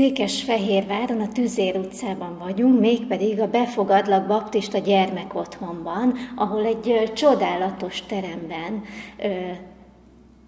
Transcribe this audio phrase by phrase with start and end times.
[0.00, 8.82] Székesfehérváron, a Tüzér utcában vagyunk, mégpedig a Befogadlak Baptista gyermekotthonban, ahol egy csodálatos teremben
[9.18, 9.28] ö,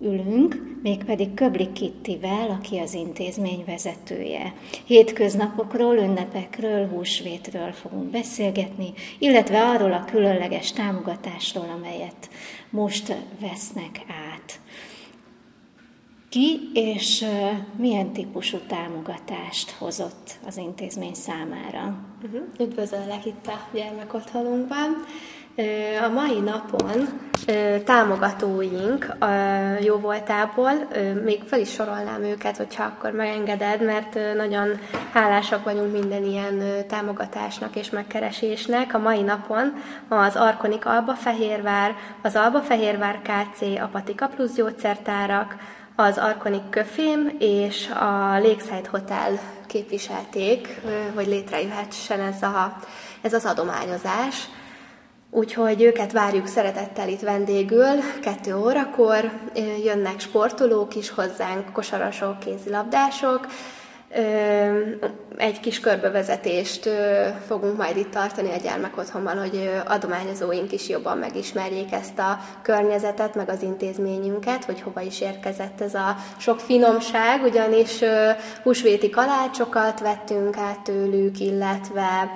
[0.01, 4.55] ülünk, mégpedig Köbli Kittivel, aki az intézmény vezetője.
[4.85, 12.29] Hétköznapokról, ünnepekről, húsvétről fogunk beszélgetni, illetve arról a különleges támogatásról, amelyet
[12.71, 14.01] most vesznek
[14.33, 14.61] át
[16.33, 17.25] ki és
[17.77, 21.95] milyen típusú támogatást hozott az intézmény számára.
[22.23, 22.43] Uh-huh.
[22.61, 25.05] Üdvözöllek itt a gyermekotthonunkban.
[26.05, 27.21] A mai napon
[27.85, 29.17] támogatóink
[29.81, 30.71] jó voltából,
[31.25, 34.69] még fel is sorolnám őket, hogyha akkor megengeded, mert nagyon
[35.13, 38.95] hálásak vagyunk minden ilyen támogatásnak és megkeresésnek.
[38.95, 39.73] A mai napon
[40.09, 45.57] az Arkonik Albafehérvár, az Albafehérvár KC, a Patika Plusz gyógyszertárak,
[45.97, 50.81] az Arkonik Köfém és a Lakeside Hotel képviselték,
[51.15, 52.77] hogy létrejöhessen ez, a,
[53.21, 54.49] ez az adományozás.
[55.31, 59.31] Úgyhogy őket várjuk szeretettel itt vendégül, kettő órakor,
[59.85, 63.47] jönnek sportolók is hozzánk, kosarasok, kézilabdások,
[65.37, 66.89] egy kis körbevezetést
[67.47, 73.49] fogunk majd itt tartani a gyermekotthonban, hogy adományozóink is jobban megismerjék ezt a környezetet, meg
[73.49, 78.01] az intézményünket, hogy hova is érkezett ez a sok finomság, ugyanis
[78.63, 82.33] húsvéti kalácsokat vettünk át tőlük, illetve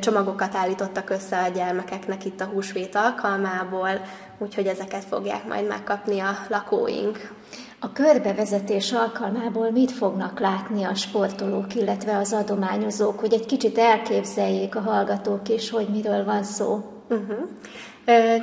[0.00, 3.90] csomagokat állítottak össze a gyermekeknek itt a húsvét alkalmából,
[4.38, 7.36] úgyhogy ezeket fogják majd megkapni a lakóink.
[7.80, 14.76] A körbevezetés alkalmából mit fognak látni a sportolók, illetve az adományozók, hogy egy kicsit elképzeljék
[14.76, 16.84] a hallgatók is, hogy miről van szó?
[17.08, 17.48] Uh-huh.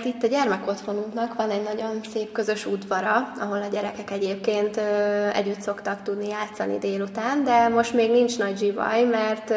[0.03, 4.81] Itt a gyermekotthonunknak van egy nagyon szép közös udvara, ahol a gyerekek egyébként
[5.33, 9.53] együtt szoktak tudni játszani délután, de most még nincs nagy zsivaj, mert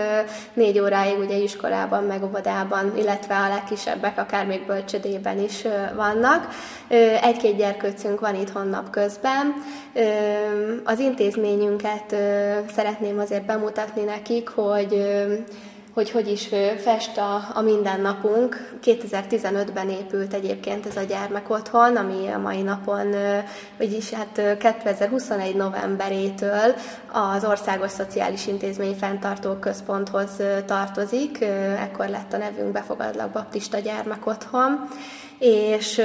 [0.53, 5.65] négy óráig ugye iskolában, meg óvodában, illetve a legkisebbek akár még bölcsödében is
[5.97, 6.49] vannak.
[7.23, 9.55] Egy-két gyerkőcünk van itthon napközben.
[10.85, 12.17] Az intézményünket
[12.75, 15.03] szeretném azért bemutatni nekik, hogy
[15.98, 18.78] hogy hogy is fest a, a mindennapunk.
[18.84, 23.14] 2015-ben épült egyébként ez a gyermekotthon, ami a mai napon,
[23.78, 26.75] vagyis hát 2021 novemberétől
[27.12, 30.31] az Országos Szociális Intézmény Fenntartó Központhoz
[30.66, 31.41] tartozik.
[31.78, 34.88] Ekkor lett a nevünk Befogadlak Baptista Gyermekotthon.
[35.38, 36.03] És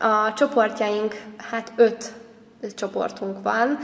[0.00, 2.12] a csoportjaink, hát öt
[2.74, 3.78] csoportunk van,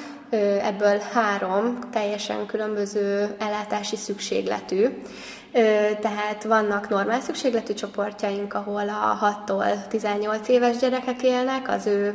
[0.63, 4.89] ebből három teljesen különböző ellátási szükségletű.
[6.01, 12.15] Tehát vannak normál szükségletű csoportjaink, ahol a 6-tól 18 éves gyerekek élnek, az ő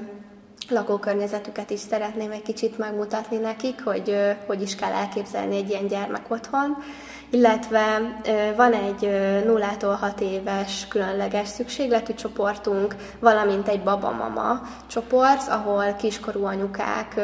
[0.69, 6.31] lakókörnyezetüket is szeretném egy kicsit megmutatni nekik, hogy hogy is kell elképzelni egy ilyen gyermek
[6.31, 6.77] otthon.
[7.29, 7.83] Illetve
[8.55, 9.09] van egy
[9.47, 17.19] 0-tól 6 éves különleges szükségletű csoportunk, valamint egy babamama csoport, ahol kiskorú anyukák,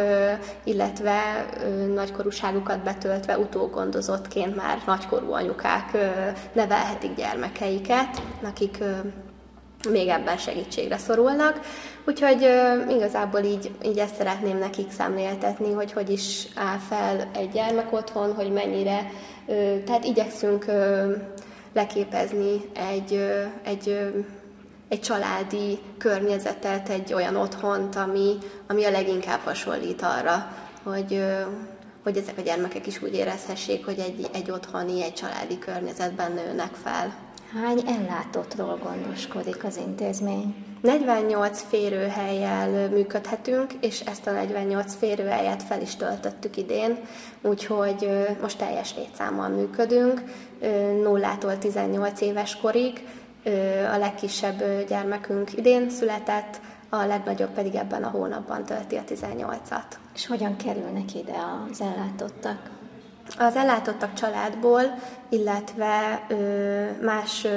[0.63, 1.45] illetve
[1.93, 5.97] nagykorúságukat betöltve utógondozottként már nagykorú anyukák
[6.53, 8.83] nevelhetik gyermekeiket, akik
[9.89, 11.59] még ebben segítségre szorulnak.
[12.05, 17.51] Úgyhogy uh, igazából így, így ezt szeretném nekik szemléltetni, hogy hogy is áll fel egy
[17.51, 19.11] gyermek otthon, hogy mennyire,
[19.45, 21.11] uh, tehát igyekszünk uh,
[21.73, 24.25] leképezni egy, uh, egy, uh,
[24.89, 31.23] egy családi környezetet, egy olyan otthont, ami, ami a leginkább hasonlít arra, hogy,
[32.03, 36.73] hogy ezek a gyermekek is úgy érezhessék, hogy egy, egy otthoni, egy családi környezetben nőnek
[36.83, 37.26] fel.
[37.53, 40.55] Hány ellátottról gondoskodik az intézmény?
[40.81, 46.97] 48 férőhelyjel működhetünk, és ezt a 48 férőhelyet fel is töltöttük idén,
[47.41, 48.09] úgyhogy
[48.41, 50.21] most teljes létszámmal működünk,
[50.61, 53.07] 0-tól 18 éves korig.
[53.93, 56.59] A legkisebb gyermekünk idén született,
[56.89, 59.97] a legnagyobb pedig ebben a hónapban tölti a 18-at.
[60.13, 61.35] És hogyan kerülnek ide
[61.71, 62.76] az ellátottak?
[63.37, 64.81] Az ellátottak családból,
[65.29, 66.25] illetve
[67.01, 67.47] más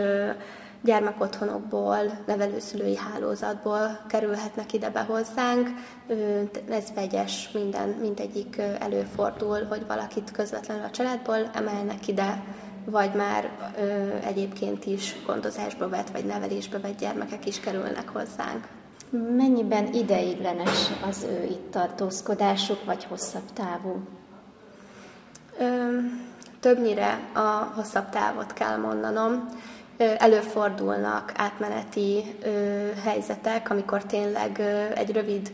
[0.82, 5.68] gyermekotthonokból, nevelőszülői hálózatból kerülhetnek ide be hozzánk.
[6.70, 12.42] Ez vegyes, minden, mindegyik előfordul, hogy valakit közvetlenül a családból emelnek ide,
[12.84, 18.68] vagy már ö, egyébként is gondozásba vett, vagy nevelésbe vett gyermekek is kerülnek hozzánk.
[19.36, 23.98] Mennyiben ideiglenes az ő itt tartózkodásuk, vagy hosszabb távú?
[26.60, 29.48] Többnyire a hosszabb távot kell mondanom.
[30.18, 32.24] Előfordulnak átmeneti
[33.04, 34.60] helyzetek, amikor tényleg
[34.94, 35.52] egy rövid,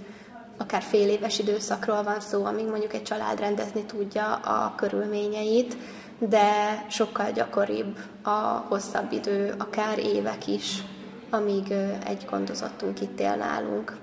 [0.59, 5.77] akár fél éves időszakról van szó, amíg mondjuk egy család rendezni tudja a körülményeit,
[6.19, 10.83] de sokkal gyakoribb a hosszabb idő, akár évek is,
[11.31, 11.73] amíg
[12.07, 13.97] egy gondozottunk itt él nálunk.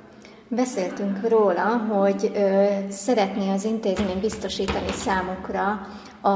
[0.55, 5.87] Beszéltünk róla, hogy ö, szeretné az intézmény biztosítani számukra
[6.21, 6.31] a,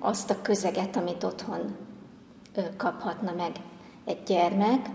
[0.00, 1.76] azt a közeget, amit otthon
[2.76, 3.50] kaphatna meg
[4.04, 4.86] egy gyermek,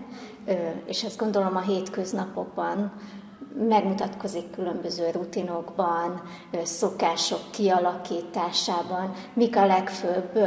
[0.85, 2.91] és ezt gondolom a hétköznapokban
[3.67, 6.21] megmutatkozik különböző rutinokban,
[6.63, 10.39] szokások kialakításában, mik a legfőbb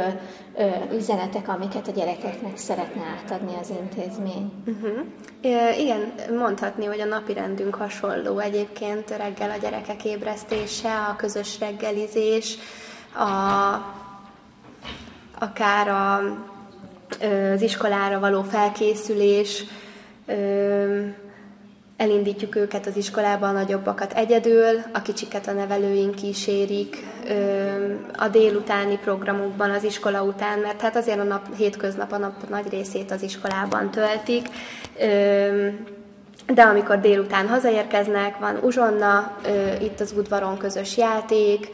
[0.93, 4.51] üzenetek, amiket a gyerekeknek szeretne átadni az intézmény.
[4.65, 5.79] Uh-huh.
[5.79, 8.39] Igen, mondhatni, hogy a napi rendünk hasonló.
[8.39, 12.57] Egyébként reggel a gyerekek ébresztése, a közös reggelizés,
[13.13, 13.75] a,
[15.39, 16.21] akár a
[17.53, 19.63] az iskolára való felkészülés,
[21.97, 27.05] elindítjuk őket az iskolába, a nagyobbakat egyedül, a kicsiket a nevelőink kísérik,
[28.17, 32.69] a délutáni programokban, az iskola után, mert hát azért a nap, hétköznap a nap nagy
[32.69, 34.47] részét az iskolában töltik,
[36.53, 39.37] de amikor délután hazaérkeznek, van uzsonna,
[39.81, 41.69] itt az udvaron közös játék,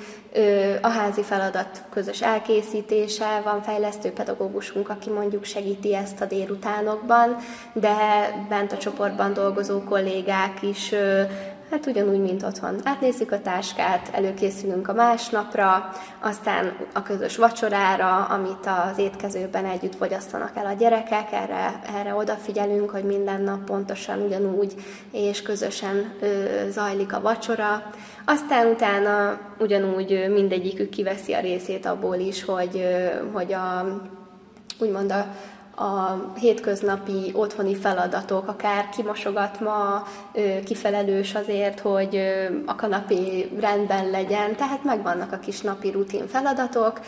[0.82, 7.36] a házi feladat közös elkészítése, van fejlesztő pedagógusunk, aki mondjuk segíti ezt a délutánokban,
[7.74, 7.96] de
[8.50, 10.94] bent a csoportban dolgozó kollégák is
[11.72, 12.76] Hát ugyanúgy, mint otthon.
[12.84, 20.52] Átnézzük a táskát, előkészülünk a másnapra, aztán a közös vacsorára, amit az étkezőben együtt fogyasztanak
[20.56, 24.74] el a gyerekek, erre, erre odafigyelünk, hogy minden nap pontosan ugyanúgy
[25.12, 27.92] és közösen ö, zajlik a vacsora.
[28.26, 32.86] Aztán utána ugyanúgy mindegyikük kiveszi a részét abból is, hogy,
[33.34, 34.02] hogy a,
[34.80, 35.26] úgymond a,
[35.76, 40.04] a hétköznapi otthoni feladatok, akár kimosogat ma,
[40.66, 42.20] kifelelős azért, hogy
[42.66, 47.00] a kanapé rendben legyen, tehát megvannak a kis napi rutin feladatok,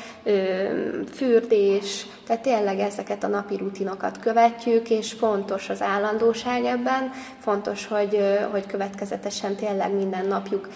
[1.13, 8.19] fürdés, tehát tényleg ezeket a napi rutinokat követjük, és fontos az állandóság ebben, fontos, hogy,
[8.51, 10.69] hogy következetesen tényleg minden napjuk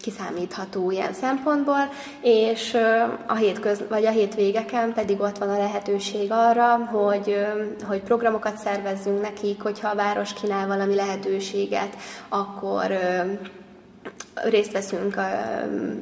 [0.00, 1.88] kiszámítható ilyen szempontból,
[2.20, 2.76] és
[3.26, 6.51] a hétköz, vagy a hétvégeken pedig ott van a lehetőség arra,
[6.86, 7.46] hogy,
[7.86, 11.96] hogy programokat szervezzünk nekik, hogyha a város kínál valami lehetőséget,
[12.28, 12.90] akkor
[14.34, 15.26] részt veszünk a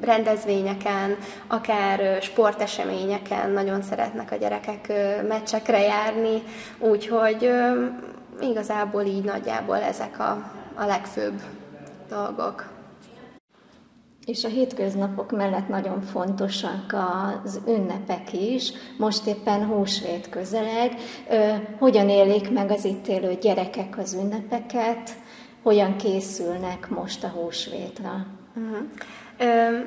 [0.02, 1.16] rendezvényeken,
[1.46, 4.92] akár sporteseményeken, nagyon szeretnek a gyerekek
[5.28, 6.42] meccsekre járni,
[6.78, 7.50] úgyhogy
[8.40, 11.40] igazából így nagyjából ezek a, a legfőbb
[12.08, 12.79] dolgok.
[14.26, 16.96] És a hétköznapok mellett nagyon fontosak
[17.44, 18.72] az ünnepek is.
[18.98, 20.94] Most éppen húsvét közeleg.
[21.78, 25.10] Hogyan élik meg az itt élő gyerekek az ünnepeket?
[25.62, 28.26] Hogyan készülnek most a húsvétra?
[28.56, 28.78] Uh-huh.
[29.38, 29.78] Ö,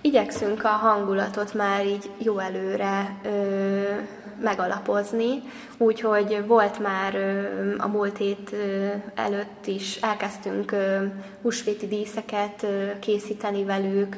[0.00, 3.59] igyekszünk a hangulatot már így jó előre ö,
[4.42, 5.42] megalapozni,
[5.78, 7.14] úgyhogy volt már
[7.78, 8.54] a múlt hét
[9.14, 10.74] előtt is elkezdtünk
[11.42, 12.66] húsvéti díszeket
[13.00, 14.16] készíteni velük,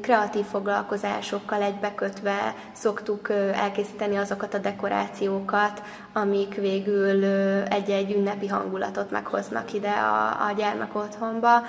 [0.00, 5.82] kreatív foglalkozásokkal egybekötve szoktuk elkészíteni azokat a dekorációkat,
[6.12, 7.24] amik végül
[7.64, 11.62] egy-egy ünnepi hangulatot meghoznak ide a, a gyermek otthonba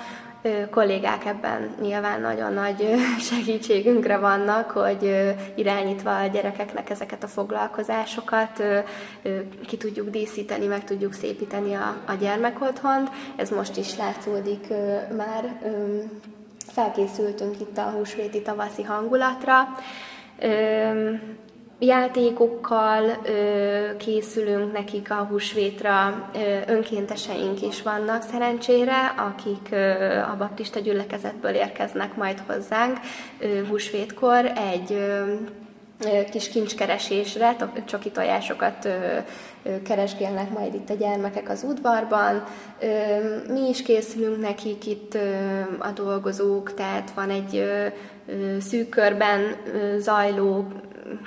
[0.70, 2.94] kollégák ebben nyilván nagyon nagy
[3.30, 8.62] segítségünkre vannak, hogy irányítva a gyerekeknek ezeket a foglalkozásokat
[9.66, 13.10] ki tudjuk díszíteni, meg tudjuk szépíteni a, a gyermekotthont.
[13.36, 14.66] Ez most is látszódik
[15.16, 15.60] már.
[16.72, 19.68] Felkészültünk itt a húsvéti tavaszi hangulatra.
[21.82, 30.80] Játékokkal ö, készülünk nekik a húsvétra, ö, önkénteseink is vannak szerencsére, akik ö, a baptista
[30.80, 32.98] gyülekezetből érkeznek majd hozzánk
[33.38, 35.34] ö, húsvétkor egy ö,
[36.30, 38.88] kis kincskeresésre, csoki tojásokat
[39.84, 42.44] keresgélnek majd itt a gyermekek az udvarban.
[43.48, 45.18] Mi is készülünk nekik itt
[45.78, 47.64] a dolgozók, tehát van egy
[48.60, 49.56] szűk körben
[49.98, 50.66] zajló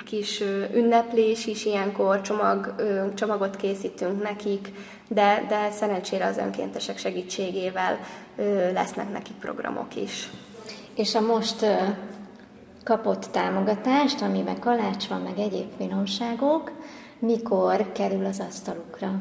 [0.04, 0.40] kis
[0.74, 2.74] ünneplés is, ilyenkor csomag,
[3.14, 4.72] csomagot készítünk nekik,
[5.08, 7.98] de, de szerencsére az önkéntesek segítségével
[8.72, 10.30] lesznek nekik programok is.
[10.94, 11.66] És a most
[12.84, 16.72] kapott támogatást, amiben kalács van, meg egyéb finomságok,
[17.18, 19.20] mikor kerül az asztalukra?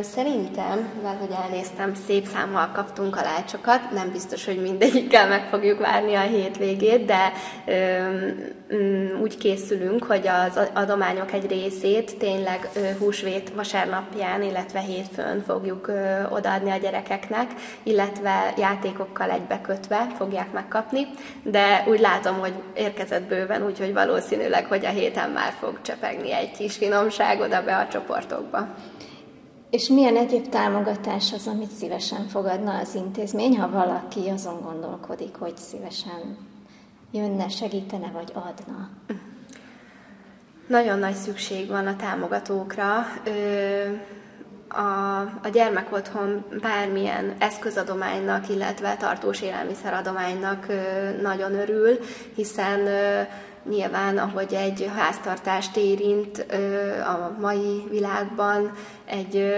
[0.00, 6.14] Szerintem, mivel hogy elnéztem, szép számmal kaptunk kalácsokat, nem biztos, hogy mindegyikkel meg fogjuk várni
[6.14, 7.32] a hétvégét, de
[7.66, 15.92] um, úgy készülünk, hogy az adományok egy részét tényleg húsvét vasárnapján, illetve hétfőn fogjuk
[16.30, 17.50] odaadni a gyerekeknek,
[17.82, 21.06] illetve játékokkal egybekötve fogják megkapni,
[21.42, 26.50] de úgy látom, hogy érkezett bőven, úgyhogy valószínűleg, hogy a héten már fog csepegni egy
[26.50, 28.68] kis finomság oda be a csoportokba.
[29.70, 35.56] És milyen egyéb támogatás az, amit szívesen fogadna az intézmény, ha valaki azon gondolkodik, hogy
[35.56, 36.36] szívesen
[37.10, 38.88] jönne, segítene vagy adna?
[40.66, 43.06] Nagyon nagy szükség van a támogatókra.
[44.68, 50.66] A, a gyermekotthon bármilyen eszközadománynak, illetve tartós élelmiszeradománynak
[51.22, 51.98] nagyon örül,
[52.34, 52.88] hiszen
[53.68, 56.46] Nyilván, ahogy egy háztartást érint
[57.06, 58.72] a mai világban,
[59.04, 59.54] egy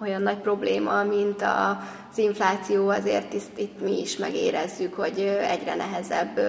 [0.00, 5.18] olyan nagy probléma, mint az infláció, azért itt mi is megérezzük, hogy
[5.50, 6.40] egyre nehezebb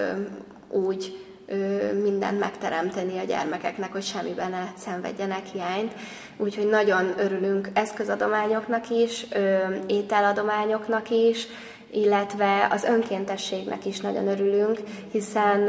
[0.68, 1.16] úgy
[2.02, 5.92] mindent megteremteni a gyermekeknek, hogy semmiben ne szenvedjenek hiányt.
[6.36, 9.26] Úgyhogy nagyon örülünk eszközadományoknak is,
[9.86, 11.46] ételadományoknak is,
[11.92, 14.78] illetve az önkéntességnek is nagyon örülünk,
[15.10, 15.68] hiszen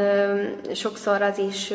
[0.74, 1.74] sokszor az is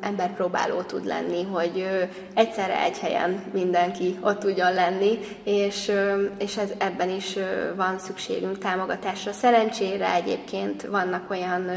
[0.00, 1.86] emberpróbáló tud lenni, hogy
[2.34, 5.92] egyszerre egy helyen mindenki ott tudjon lenni, és,
[6.38, 7.36] és ez, ebben is
[7.76, 9.32] van szükségünk támogatásra.
[9.32, 11.70] Szerencsére egyébként vannak olyan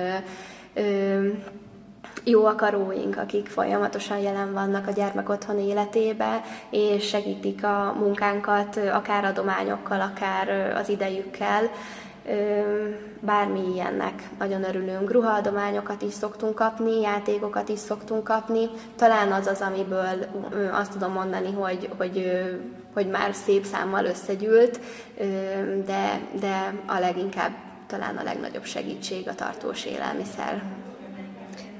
[2.24, 9.25] jó akaróink, akik folyamatosan jelen vannak a gyermek otthon életébe, és segítik a munkánkat akár
[9.25, 11.70] adományokkal, akár az idejükkel.
[13.20, 15.12] Bármi ilyennek nagyon örülünk.
[15.12, 18.70] Ruhaadományokat is szoktunk kapni, játékokat is szoktunk kapni.
[18.96, 20.25] Talán az az, amiből
[20.72, 22.42] azt tudom mondani, hogy, hogy,
[22.94, 24.80] hogy már szép számmal összegyűlt,
[25.86, 27.51] de, de a leginkább
[27.88, 30.62] talán a legnagyobb segítség a tartós élelmiszer.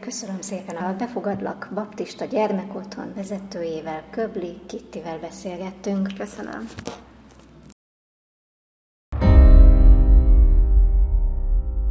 [0.04, 6.10] Köszönöm szépen a Befogadlak Baptista Gyermekotthon vezetőjével, Köbli Kittivel beszélgettünk.
[6.18, 6.68] Köszönöm.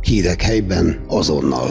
[0.01, 1.69] Hírek helyben azonnal.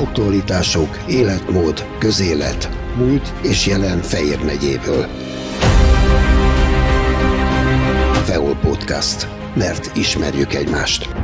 [0.00, 5.06] Aktualitások, életmód, közélet, múlt és jelen Fejér megyéből.
[8.24, 9.28] Feol Podcast.
[9.54, 11.21] Mert ismerjük egymást.